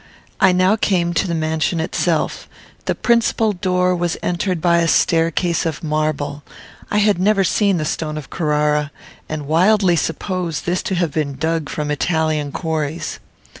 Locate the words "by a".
4.59-4.87